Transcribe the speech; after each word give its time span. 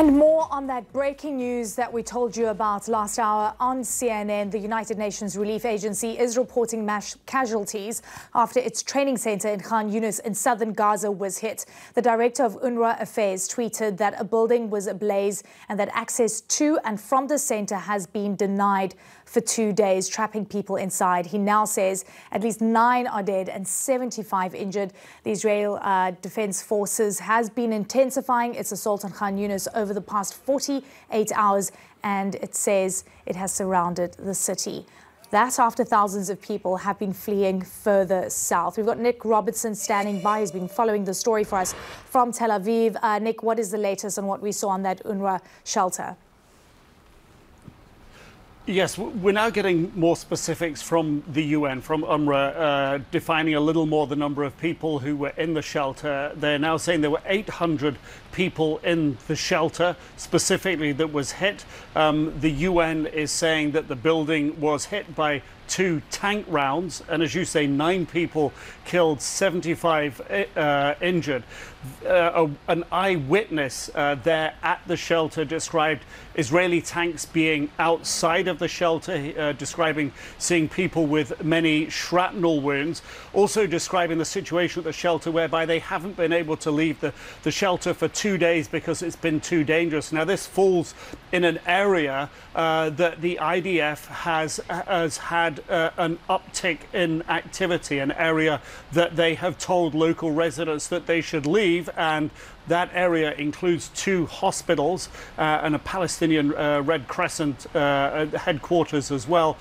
And 0.00 0.16
more 0.16 0.48
on 0.50 0.66
that 0.68 0.90
breaking 0.94 1.36
news 1.36 1.74
that 1.74 1.92
we 1.92 2.02
told 2.02 2.34
you 2.34 2.46
about 2.46 2.88
last 2.88 3.18
hour 3.18 3.54
on 3.60 3.82
CNN. 3.82 4.50
The 4.50 4.58
United 4.58 4.96
Nations 4.96 5.36
Relief 5.36 5.66
Agency 5.66 6.18
is 6.18 6.38
reporting 6.38 6.86
mass 6.86 7.18
casualties 7.26 8.00
after 8.34 8.60
its 8.60 8.82
training 8.82 9.18
center 9.18 9.48
in 9.48 9.60
Khan 9.60 9.92
Younis 9.92 10.18
in 10.20 10.34
southern 10.34 10.72
Gaza 10.72 11.10
was 11.10 11.36
hit. 11.36 11.66
The 11.92 12.00
director 12.00 12.44
of 12.44 12.58
UNRWA 12.62 12.98
Affairs 12.98 13.46
tweeted 13.46 13.98
that 13.98 14.18
a 14.18 14.24
building 14.24 14.70
was 14.70 14.86
ablaze 14.86 15.42
and 15.68 15.78
that 15.78 15.90
access 15.92 16.40
to 16.40 16.78
and 16.86 16.98
from 16.98 17.26
the 17.26 17.38
center 17.38 17.76
has 17.76 18.06
been 18.06 18.36
denied 18.36 18.94
for 19.30 19.40
two 19.40 19.72
days, 19.72 20.08
trapping 20.08 20.44
people 20.44 20.74
inside. 20.74 21.26
He 21.26 21.38
now 21.38 21.64
says 21.64 22.04
at 22.32 22.42
least 22.42 22.60
nine 22.60 23.06
are 23.06 23.22
dead 23.22 23.48
and 23.48 23.66
75 23.66 24.56
injured. 24.56 24.92
The 25.22 25.30
Israel 25.30 25.78
uh, 25.82 26.10
Defense 26.20 26.60
Forces 26.60 27.20
has 27.20 27.48
been 27.48 27.72
intensifying 27.72 28.56
its 28.56 28.72
assault 28.72 29.04
on 29.04 29.12
Khan 29.12 29.36
Younis 29.36 29.68
over 29.72 29.94
the 29.94 30.00
past 30.00 30.34
48 30.34 31.30
hours, 31.36 31.70
and 32.02 32.34
it 32.36 32.56
says 32.56 33.04
it 33.24 33.36
has 33.36 33.54
surrounded 33.54 34.14
the 34.14 34.34
city. 34.34 34.84
That 35.30 35.60
after 35.60 35.84
thousands 35.84 36.28
of 36.28 36.42
people 36.42 36.78
have 36.78 36.98
been 36.98 37.12
fleeing 37.12 37.62
further 37.62 38.28
south. 38.30 38.76
We've 38.76 38.84
got 38.84 38.98
Nic 38.98 39.24
Robertson 39.24 39.76
standing 39.76 40.20
by. 40.20 40.40
He's 40.40 40.50
been 40.50 40.66
following 40.66 41.04
the 41.04 41.14
story 41.14 41.44
for 41.44 41.58
us 41.58 41.72
from 42.06 42.32
Tel 42.32 42.50
Aviv. 42.50 42.96
Uh, 43.00 43.20
Nic, 43.20 43.44
what 43.44 43.60
is 43.60 43.70
the 43.70 43.78
latest 43.78 44.18
on 44.18 44.26
what 44.26 44.42
we 44.42 44.50
saw 44.50 44.70
on 44.70 44.82
that 44.82 45.04
UNRWA 45.04 45.40
shelter? 45.62 46.16
Yes, 48.70 48.96
we're 48.96 49.32
now 49.32 49.50
getting 49.50 49.90
more 49.96 50.14
specifics 50.14 50.80
from 50.80 51.24
the 51.26 51.42
UN, 51.42 51.80
from 51.80 52.04
UNRWA, 52.04 52.56
uh, 52.56 52.98
defining 53.10 53.56
a 53.56 53.60
little 53.60 53.84
more 53.84 54.06
the 54.06 54.14
number 54.14 54.44
of 54.44 54.56
people 54.58 55.00
who 55.00 55.16
were 55.16 55.32
in 55.36 55.54
the 55.54 55.60
shelter. 55.60 56.30
They're 56.36 56.56
now 56.56 56.76
saying 56.76 57.00
there 57.00 57.10
were 57.10 57.22
800 57.26 57.98
people 58.30 58.78
in 58.84 59.18
the 59.26 59.34
shelter 59.34 59.96
specifically 60.16 60.92
that 60.92 61.12
was 61.12 61.32
hit. 61.32 61.64
Um, 61.96 62.32
the 62.38 62.52
UN 62.68 63.06
is 63.06 63.32
saying 63.32 63.72
that 63.72 63.88
the 63.88 63.96
building 63.96 64.60
was 64.60 64.84
hit 64.84 65.16
by 65.16 65.42
two 65.70 66.02
tank 66.10 66.44
rounds, 66.48 67.02
and 67.08 67.22
as 67.22 67.34
you 67.34 67.44
say, 67.44 67.66
nine 67.66 68.04
people 68.04 68.52
killed, 68.84 69.22
75 69.22 70.20
uh, 70.56 70.94
injured. 71.00 71.44
Uh, 72.06 72.48
an 72.68 72.84
eyewitness 72.92 73.88
uh, 73.94 74.14
there 74.16 74.52
at 74.62 74.82
the 74.86 74.96
shelter 74.96 75.46
described 75.46 76.02
Israeli 76.34 76.82
tanks 76.82 77.24
being 77.24 77.70
outside 77.78 78.48
of 78.48 78.58
the 78.58 78.68
shelter, 78.68 79.32
uh, 79.38 79.52
describing 79.52 80.12
seeing 80.38 80.68
people 80.68 81.06
with 81.06 81.42
many 81.42 81.88
shrapnel 81.88 82.60
wounds, 82.60 83.00
also 83.32 83.66
describing 83.66 84.18
the 84.18 84.24
situation 84.24 84.80
at 84.80 84.84
the 84.84 84.92
shelter 84.92 85.30
whereby 85.30 85.64
they 85.64 85.78
haven't 85.78 86.16
been 86.16 86.32
able 86.32 86.56
to 86.58 86.70
leave 86.70 87.00
the, 87.00 87.14
the 87.44 87.50
shelter 87.50 87.94
for 87.94 88.08
two 88.08 88.36
days 88.36 88.68
because 88.68 89.02
it's 89.02 89.16
been 89.16 89.40
too 89.40 89.64
dangerous. 89.64 90.12
Now, 90.12 90.24
this 90.24 90.46
falls 90.46 90.94
in 91.32 91.44
an 91.44 91.60
area 91.66 92.28
uh, 92.54 92.90
that 92.90 93.20
the 93.20 93.38
IDF 93.40 94.06
has, 94.06 94.60
has 94.68 95.16
had 95.16 95.59
uh, 95.68 95.90
an 95.96 96.18
uptick 96.28 96.78
in 96.92 97.22
activity, 97.28 97.98
an 97.98 98.12
area 98.12 98.60
that 98.92 99.16
they 99.16 99.34
have 99.34 99.58
told 99.58 99.94
local 99.94 100.30
residents 100.30 100.86
that 100.88 101.06
they 101.06 101.20
should 101.20 101.46
leave. 101.46 101.90
And 101.96 102.30
that 102.68 102.90
area 102.94 103.32
includes 103.34 103.88
two 103.94 104.26
hospitals 104.26 105.08
uh, 105.38 105.60
and 105.62 105.74
a 105.74 105.78
Palestinian 105.78 106.54
uh, 106.54 106.82
Red 106.82 107.08
Crescent 107.08 107.74
uh, 107.74 108.26
headquarters 108.26 109.10
as 109.10 109.26
well 109.26 109.56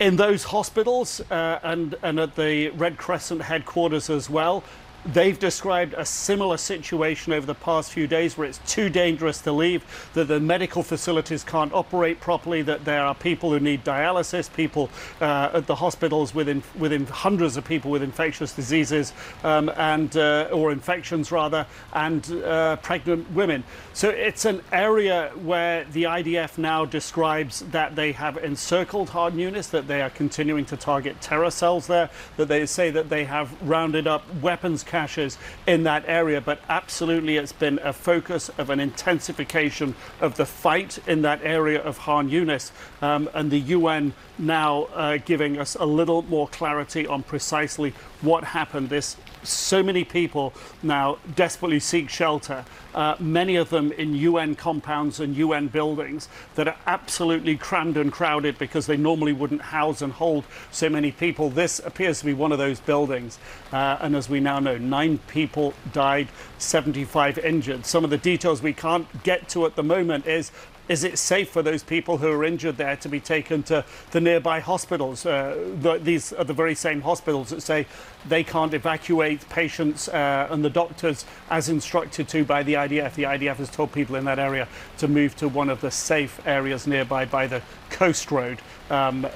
in 0.00 0.16
those 0.16 0.44
hospitals 0.44 1.20
uh, 1.30 1.58
and, 1.62 1.96
and 2.02 2.20
at 2.20 2.36
the 2.36 2.68
Red 2.70 2.98
Crescent 2.98 3.42
headquarters 3.42 4.08
as 4.10 4.30
well, 4.30 4.62
They've 5.06 5.38
described 5.38 5.94
a 5.96 6.04
similar 6.04 6.56
situation 6.56 7.32
over 7.32 7.46
the 7.46 7.54
past 7.54 7.92
few 7.92 8.06
days 8.06 8.36
where 8.36 8.48
it's 8.48 8.58
too 8.66 8.88
dangerous 8.88 9.40
to 9.42 9.52
leave, 9.52 9.84
that 10.14 10.26
the 10.26 10.40
medical 10.40 10.82
facilities 10.82 11.44
can't 11.44 11.72
operate 11.72 12.20
properly, 12.20 12.62
that 12.62 12.84
there 12.84 13.02
are 13.02 13.14
people 13.14 13.50
who 13.50 13.60
need 13.60 13.84
dialysis, 13.84 14.52
people 14.52 14.90
uh, 15.20 15.50
at 15.54 15.66
the 15.66 15.76
hospitals 15.76 16.34
within, 16.34 16.62
within 16.76 17.06
hundreds 17.06 17.56
of 17.56 17.64
people 17.64 17.90
with 17.90 18.02
infectious 18.02 18.52
diseases 18.54 19.12
um, 19.44 19.70
and 19.76 20.16
uh, 20.16 20.48
or 20.52 20.72
infections 20.72 21.30
rather, 21.30 21.64
and 21.92 22.30
uh, 22.44 22.76
pregnant 22.76 23.30
women. 23.32 23.62
So 23.92 24.10
it's 24.10 24.44
an 24.44 24.62
area 24.72 25.30
where 25.42 25.84
the 25.84 26.04
IDF 26.04 26.58
now 26.58 26.84
describes 26.84 27.60
that 27.70 27.94
they 27.94 28.12
have 28.12 28.36
encircled 28.38 29.08
Khan 29.08 29.34
Younis, 29.34 29.70
that 29.70 29.86
they 29.86 30.02
are 30.02 30.10
continuing 30.10 30.64
to 30.66 30.76
target 30.76 31.20
terror 31.20 31.50
cells 31.50 31.86
there, 31.86 32.10
that 32.36 32.48
they 32.48 32.66
say 32.66 32.90
that 32.90 33.08
they 33.08 33.24
have 33.24 33.50
rounded 33.62 34.06
up 34.06 34.22
weapons 34.42 34.84
caches 34.88 35.38
in 35.66 35.84
that 35.84 36.04
area, 36.08 36.40
but 36.40 36.60
absolutely 36.68 37.36
it's 37.36 37.52
been 37.52 37.78
a 37.84 37.92
focus 37.92 38.48
of 38.58 38.70
an 38.70 38.80
intensification 38.80 39.94
of 40.20 40.36
the 40.36 40.46
fight 40.46 40.98
in 41.06 41.22
that 41.22 41.40
area 41.44 41.80
of 41.80 41.98
Khan 41.98 42.28
Younis, 42.28 42.72
um, 43.00 43.30
and 43.34 43.50
the 43.50 43.60
UN 43.60 44.14
now 44.38 44.84
uh, 44.94 45.18
giving 45.24 45.58
us 45.58 45.76
a 45.76 45.84
little 45.84 46.22
more 46.22 46.48
clarity 46.48 47.06
on 47.06 47.22
precisely 47.22 47.92
what 48.20 48.42
happened. 48.42 48.88
This 48.88 49.16
so 49.42 49.82
many 49.82 50.04
people 50.04 50.52
now 50.82 51.18
desperately 51.36 51.80
seek 51.80 52.08
shelter, 52.08 52.64
uh, 52.94 53.16
many 53.20 53.56
of 53.56 53.70
them 53.70 53.92
in 53.92 54.14
UN 54.14 54.54
compounds 54.54 55.20
and 55.20 55.36
UN 55.36 55.68
buildings 55.68 56.28
that 56.54 56.66
are 56.66 56.76
absolutely 56.86 57.56
crammed 57.56 57.96
and 57.96 58.10
crowded 58.10 58.58
because 58.58 58.86
they 58.86 58.96
normally 58.96 59.32
wouldn't 59.32 59.60
house 59.60 60.02
and 60.02 60.12
hold 60.12 60.44
so 60.70 60.88
many 60.88 61.12
people. 61.12 61.50
This 61.50 61.78
appears 61.78 62.20
to 62.20 62.24
be 62.24 62.34
one 62.34 62.52
of 62.52 62.58
those 62.58 62.80
buildings. 62.80 63.38
Uh, 63.72 63.98
and 64.00 64.16
as 64.16 64.28
we 64.28 64.40
now 64.40 64.58
know, 64.58 64.78
nine 64.78 65.18
people 65.28 65.74
died, 65.92 66.28
75 66.58 67.38
injured. 67.38 67.86
Some 67.86 68.04
of 68.04 68.10
the 68.10 68.18
details 68.18 68.62
we 68.62 68.72
can't 68.72 69.22
get 69.22 69.48
to 69.50 69.66
at 69.66 69.76
the 69.76 69.82
moment 69.82 70.26
is 70.26 70.50
is 70.88 71.04
it 71.04 71.18
safe 71.18 71.50
for 71.50 71.62
those 71.62 71.82
people 71.82 72.18
who 72.18 72.28
are 72.28 72.44
injured 72.44 72.76
there 72.76 72.96
to 72.96 73.08
be 73.08 73.20
taken 73.20 73.62
to 73.64 73.84
the 74.10 74.20
nearby 74.20 74.60
hospitals? 74.60 75.26
Uh, 75.26 75.72
the, 75.80 75.98
these 75.98 76.32
are 76.32 76.44
the 76.44 76.54
very 76.54 76.74
same 76.74 77.02
hospitals 77.02 77.50
that 77.50 77.60
say 77.60 77.86
they 78.26 78.42
can't 78.42 78.72
evacuate 78.74 79.46
patients 79.48 80.08
uh, 80.08 80.48
and 80.50 80.64
the 80.64 80.70
doctors 80.70 81.24
as 81.50 81.68
instructed 81.68 82.28
to 82.28 82.44
by 82.44 82.62
the 82.62 82.74
IDF. 82.74 83.14
The 83.14 83.24
IDF 83.24 83.56
has 83.56 83.70
told 83.70 83.92
people 83.92 84.16
in 84.16 84.24
that 84.24 84.38
area 84.38 84.66
to 84.98 85.08
move 85.08 85.36
to 85.36 85.48
one 85.48 85.68
of 85.68 85.80
the 85.80 85.90
safe 85.90 86.40
areas 86.46 86.86
nearby 86.86 87.24
by 87.24 87.46
the 87.46 87.62
coast 87.90 88.30
road. 88.30 88.58
Um, 88.90 89.26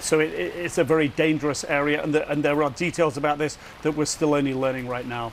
so 0.00 0.20
it, 0.20 0.32
it's 0.34 0.78
a 0.78 0.84
very 0.84 1.08
dangerous 1.08 1.64
area, 1.64 2.02
and, 2.02 2.14
the, 2.14 2.30
and 2.30 2.44
there 2.44 2.62
are 2.62 2.70
details 2.70 3.16
about 3.16 3.38
this 3.38 3.56
that 3.82 3.92
we're 3.92 4.04
still 4.04 4.34
only 4.34 4.52
learning 4.52 4.88
right 4.88 5.06
now. 5.06 5.32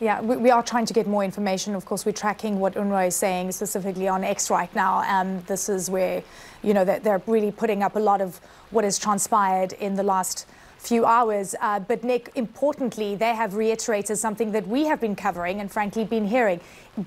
Yeah, 0.00 0.20
we, 0.20 0.36
we, 0.36 0.50
are 0.50 0.62
trying 0.62 0.86
to 0.86 0.94
get 0.94 1.08
more 1.08 1.24
information. 1.24 1.74
Of 1.74 1.84
course, 1.84 2.06
we're 2.06 2.12
tracking 2.12 2.60
what 2.60 2.74
UNRWA 2.74 3.08
is 3.08 3.16
saying 3.16 3.50
specifically 3.50 4.06
on 4.06 4.22
X 4.22 4.48
right 4.48 4.72
now. 4.72 5.02
And 5.02 5.44
this 5.46 5.68
is 5.68 5.90
where, 5.90 6.22
you 6.62 6.72
know, 6.72 6.84
they're, 6.84 7.00
they're 7.00 7.22
really 7.26 7.50
putting 7.50 7.82
up 7.82 7.96
a 7.96 7.98
lot 7.98 8.20
of 8.20 8.40
what 8.70 8.84
has 8.84 8.96
transpired 8.96 9.72
in 9.72 9.96
the 9.96 10.04
last 10.04 10.46
few 10.78 11.04
hours. 11.04 11.56
Uh, 11.60 11.80
but 11.80 12.04
Nic, 12.04 12.30
importantly, 12.36 13.16
they 13.16 13.34
have 13.34 13.54
reiterated 13.54 14.16
something 14.18 14.52
that 14.52 14.68
we 14.68 14.84
have 14.84 15.00
been 15.00 15.16
covering 15.16 15.60
and 15.60 15.70
frankly 15.70 16.04
been 16.04 16.28
hearing. 16.28 16.60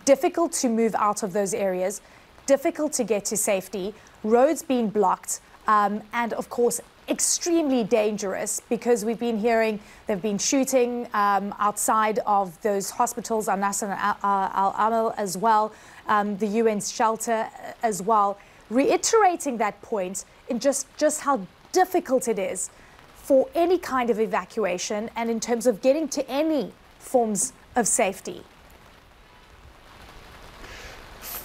Difficult 0.04 0.52
to 0.54 0.68
move 0.68 0.94
out 0.96 1.24
of 1.24 1.32
those 1.32 1.54
areas, 1.54 2.02
difficult 2.46 2.92
to 2.94 3.06
get 3.06 3.24
to 3.26 3.38
safety, 3.38 3.94
roads 4.24 4.64
being 4.64 4.90
blocked, 4.90 5.40
um, 5.68 6.02
and 6.12 6.34
of 6.34 6.50
course, 6.50 6.82
extremely 7.12 7.84
dangerous 7.84 8.62
because 8.70 9.04
we've 9.04 9.20
been 9.20 9.38
hearing 9.38 9.80
they've 10.08 10.22
been 10.22 10.38
shooting 10.38 11.08
um, 11.14 11.54
outside 11.60 12.20
of 12.26 12.60
those 12.62 12.90
hospitals, 12.90 13.50
Al 13.50 13.58
Nasser 13.58 13.88
and 13.88 14.16
Al 14.24 14.74
Amal 14.78 15.14
as 15.18 15.38
well, 15.38 15.74
um, 16.08 16.38
the 16.38 16.60
UN's 16.60 16.92
shelter 16.92 17.48
as 17.84 18.02
well, 18.02 18.40
reiterating 18.70 19.58
that 19.58 19.80
point 19.82 20.24
in 20.48 20.60
just, 20.60 20.88
just 20.98 21.22
how 21.22 21.42
difficult 21.74 22.28
it 22.28 22.40
is 22.40 22.70
for 23.16 23.50
any 23.54 23.78
kind 23.78 24.10
of 24.10 24.20
evacuation 24.20 25.10
and 25.16 25.30
in 25.30 25.40
terms 25.40 25.68
of 25.68 25.82
getting 25.82 26.08
to 26.08 26.28
any 26.30 26.72
forms 26.98 27.52
of 27.76 27.88
safety. 27.88 28.44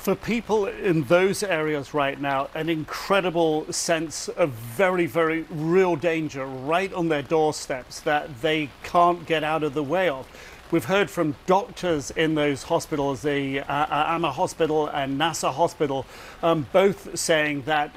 For 0.07 0.15
people 0.15 0.67
in 0.67 1.03
those 1.03 1.43
areas 1.43 1.93
right 1.93 2.21
now, 2.21 2.49
an 2.55 2.69
incredible 2.69 3.67
sense 3.73 4.29
of 4.29 4.51
very, 4.51 5.05
very 5.05 5.43
real 5.51 5.97
danger 5.97 6.47
right 6.47 6.93
on 6.93 7.09
their 7.09 7.23
doorsteps 7.23 7.99
that 7.99 8.41
they 8.41 8.71
can't 8.85 9.27
get 9.27 9.43
out 9.43 9.65
of 9.65 9.75
the 9.75 9.83
way 9.83 10.09
of. 10.09 10.25
We've 10.73 10.85
heard 10.85 11.11
from 11.11 11.37
doctors 11.47 12.11
in 12.11 12.35
those 12.35 12.65
hospitals, 12.65 13.23
the 13.23 13.61
uh, 13.61 13.65
uh 13.69 14.05
Amma 14.09 14.33
Hospital 14.33 14.89
and 14.89 15.17
Nasser 15.17 15.51
Hospital, 15.51 16.05
um, 16.43 16.67
both 16.73 17.17
saying 17.17 17.63
that 17.63 17.95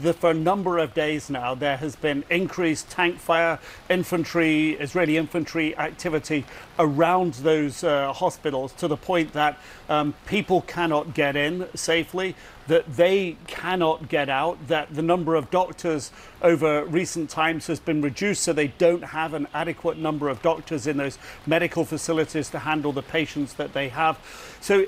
the, 0.00 0.14
for 0.14 0.30
a 0.30 0.34
number 0.34 0.78
of 0.78 0.94
days 0.94 1.28
now, 1.28 1.54
there 1.54 1.76
has 1.76 1.96
been 1.96 2.24
increased 2.30 2.88
tank 2.88 3.18
fire, 3.18 3.58
infantry, 3.90 4.70
Israeli 4.80 5.18
infantry 5.18 5.76
activity 5.76 6.46
around 6.78 7.34
those 7.34 7.84
uh, 7.84 8.14
hospitals 8.14 8.72
to 8.72 8.88
the 8.88 8.96
point 8.96 9.34
that 9.34 9.58
um, 9.90 10.14
people 10.24 10.62
cannot 10.62 11.12
get 11.12 11.36
in 11.36 11.68
safely. 11.74 12.34
That 12.70 12.96
they 12.96 13.36
cannot 13.48 14.08
get 14.08 14.28
out, 14.28 14.68
that 14.68 14.94
the 14.94 15.02
number 15.02 15.34
of 15.34 15.50
doctors 15.50 16.12
over 16.40 16.84
recent 16.84 17.28
times 17.28 17.66
has 17.66 17.80
been 17.80 18.00
reduced, 18.00 18.44
so 18.44 18.52
they 18.52 18.68
don't 18.78 19.02
have 19.02 19.34
an 19.34 19.48
adequate 19.52 19.98
number 19.98 20.28
of 20.28 20.40
doctors 20.40 20.86
in 20.86 20.96
those 20.96 21.18
medical 21.48 21.84
facilities 21.84 22.48
to 22.48 22.60
handle 22.60 22.92
the 22.92 23.02
patients 23.02 23.54
that 23.54 23.72
they 23.72 23.88
have. 23.88 24.20
So 24.60 24.86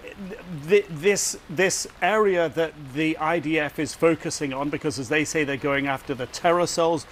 th 0.69 0.87
this 0.88 1.37
this 1.50 1.88
area 2.00 2.49
that 2.50 2.73
the 2.94 3.17
IDF 3.20 3.81
is 3.81 3.96
focusing 3.96 4.52
on, 4.52 4.70
because 4.70 5.00
as 5.00 5.08
they 5.08 5.25
say 5.25 5.43
they're 5.43 5.56
going 5.73 5.88
after 5.88 6.14
the 6.14 6.26
terror 6.26 6.69
cells, 6.69 7.05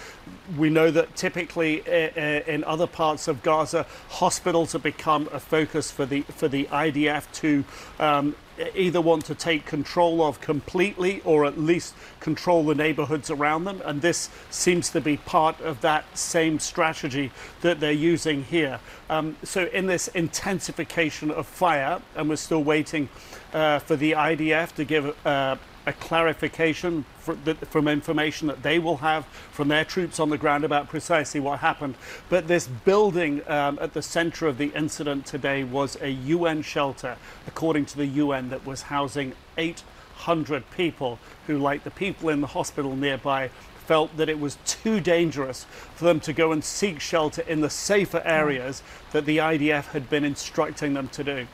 we 0.57 0.71
know 0.71 0.93
that 0.93 1.17
typically 1.17 1.83
uh, 1.83 2.53
in 2.55 2.63
other 2.63 2.87
parts 2.87 3.27
of 3.27 3.43
Gaza, 3.43 3.87
hospitals 4.09 4.73
have 4.75 4.85
become 4.85 5.29
a 5.33 5.41
focus 5.41 5.91
for 5.91 6.07
the 6.07 6.23
for 6.23 6.47
the 6.47 6.67
IDF 6.67 7.25
to 7.43 7.65
um, 7.99 8.37
either 8.75 9.01
want 9.01 9.25
to 9.27 9.35
take 9.35 9.67
control 9.67 10.23
of 10.23 10.41
completely 10.41 11.21
or 11.25 11.45
at 11.45 11.59
least 11.59 11.95
control 12.21 12.65
the 12.65 12.75
neighborhoods 12.75 13.31
around 13.31 13.65
them. 13.65 13.83
And 13.85 14.03
this 14.03 14.31
seems 14.51 14.91
to 14.91 15.01
be 15.01 15.17
part 15.17 15.61
of 15.61 15.81
that 15.81 16.17
same 16.17 16.59
strategy 16.59 17.31
that 17.63 17.81
they're 17.81 17.93
using 17.93 18.45
here. 18.45 18.81
Um, 19.09 19.37
so 19.43 19.67
in 19.67 19.87
this 19.87 20.09
intensification 20.09 21.31
of 21.31 21.47
fire, 21.47 22.01
and 22.15 22.29
we're 22.29 22.37
still 22.37 22.63
waiting 22.63 23.09
uh, 23.53 23.79
for 23.81 23.97
the 23.97 24.13
IDF 24.13 24.75
to 24.75 24.85
give 24.85 25.27
uh, 25.27 25.57
a 25.91 25.93
clarification 25.95 27.05
from 27.19 27.89
information 27.89 28.47
that 28.47 28.63
they 28.63 28.79
will 28.79 28.99
have 28.99 29.25
from 29.51 29.67
their 29.67 29.85
troops 29.85 30.21
on 30.21 30.31
the 30.31 30.39
ground 30.39 30.63
about 30.63 30.89
precisely 30.89 31.41
what 31.41 31.59
happened. 31.59 31.97
But 32.29 32.47
this 32.47 32.69
building 32.69 33.43
um, 33.49 33.77
at 33.81 33.93
the 33.93 34.01
center 34.01 34.47
of 34.47 34.57
the 34.57 34.69
incident 34.69 35.27
today 35.27 35.65
was 35.65 36.01
a 36.01 36.11
UN 36.11 36.63
shelter, 36.63 37.17
according 37.49 37.87
to 37.87 37.97
the 37.97 38.07
UN, 38.07 38.51
that 38.51 38.65
was 38.65 38.83
housing 38.83 39.33
800 39.59 40.71
people 40.71 41.19
who, 41.49 41.59
like 41.59 41.83
the 41.83 41.91
people 41.91 42.29
in 42.29 42.41
the 42.41 42.47
hospital 42.47 42.95
nearby, 42.95 43.51
felt 43.87 44.17
that 44.17 44.29
it 44.29 44.39
was 44.39 44.59
too 44.65 45.01
dangerous 45.01 45.67
for 45.97 46.05
them 46.05 46.21
to 46.21 46.33
go 46.33 46.53
and 46.53 46.63
seek 46.63 47.01
shelter 47.01 47.43
in 47.43 47.63
the 47.63 47.71
safer 47.71 48.23
areas 48.25 48.85
that 49.11 49.25
the 49.25 49.39
IDF 49.39 49.87
had 49.87 50.09
been 50.09 50.25
instructing 50.25 50.95
them 50.95 51.09
to 51.09 51.25
do. 51.25 51.47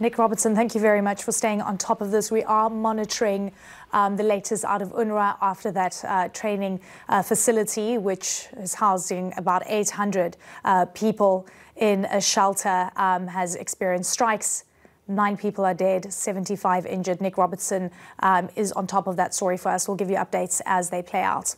Nic 0.00 0.16
Robertson, 0.16 0.54
thank 0.54 0.76
you 0.76 0.80
very 0.80 1.00
much 1.00 1.24
for 1.24 1.32
staying 1.32 1.60
on 1.60 1.76
top 1.76 2.00
of 2.00 2.12
this. 2.12 2.30
We 2.30 2.44
are 2.44 2.70
monitoring 2.70 3.50
um, 3.92 4.16
the 4.16 4.22
latest 4.22 4.64
out 4.64 4.80
of 4.80 4.92
UNRWA 4.92 5.36
after 5.42 5.72
that 5.72 6.04
uh, 6.06 6.28
training 6.28 6.78
uh, 7.08 7.20
facility, 7.22 7.98
which 7.98 8.46
is 8.58 8.74
housing 8.74 9.32
about 9.36 9.64
800 9.66 10.36
uh, 10.64 10.84
people 10.86 11.48
in 11.74 12.04
a 12.04 12.20
shelter, 12.20 12.92
um, 12.94 13.26
has 13.26 13.56
experienced 13.56 14.10
strikes. 14.10 14.66
Nine 15.08 15.36
people 15.36 15.64
are 15.64 15.74
dead, 15.74 16.12
75 16.12 16.86
injured. 16.86 17.20
Nic 17.20 17.36
Robertson 17.36 17.90
um, 18.20 18.48
is 18.54 18.70
on 18.72 18.86
top 18.86 19.08
of 19.08 19.16
that 19.16 19.34
story 19.34 19.56
for 19.56 19.70
us. 19.70 19.88
We'll 19.88 19.96
give 19.96 20.10
you 20.10 20.16
updates 20.16 20.60
as 20.64 20.90
they 20.90 21.02
play 21.02 21.22
out. 21.22 21.56